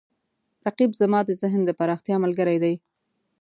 [0.67, 2.75] رقیب زما د ذهن د پراختیا ملګری دی